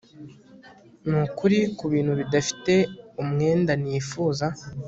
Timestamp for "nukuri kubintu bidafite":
1.09-2.73